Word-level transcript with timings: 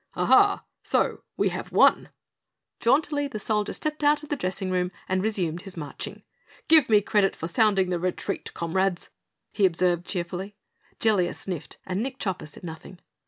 "Ah, 0.15 0.63
so 0.81 1.21
we 1.37 1.49
have 1.49 1.71
won?" 1.71 2.09
Jauntily 2.79 3.27
the 3.27 3.37
Soldier 3.37 3.71
stepped 3.71 4.03
out 4.03 4.23
of 4.23 4.29
the 4.29 4.35
dressing 4.35 4.71
room 4.71 4.91
and 5.07 5.21
resumed 5.23 5.61
his 5.61 5.77
marching. 5.77 6.23
"Give 6.67 6.89
me 6.89 7.01
credit 7.01 7.35
for 7.35 7.47
sounding 7.47 7.91
the 7.91 7.99
retreat, 7.99 8.51
comrades," 8.55 9.11
he 9.51 9.63
observed 9.63 10.07
cheerfully. 10.07 10.55
Jellia 10.99 11.35
sniffed, 11.35 11.77
and 11.85 12.01
Nick 12.01 12.17
Chopper 12.17 12.47
said 12.47 12.63
nothing. 12.63 12.97